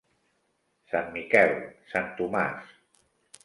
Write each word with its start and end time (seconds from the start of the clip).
Sant 0.93 1.11
Miquel, 1.19 1.55
Sant 1.95 2.11
Tomàs. 2.23 2.77